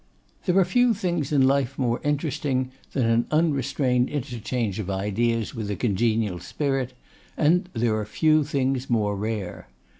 [0.45, 5.69] There are few things in life more interesting than an unrestrained interchange of ideas with
[5.69, 6.93] a congenial spirit,
[7.37, 9.67] and there are few things more rare.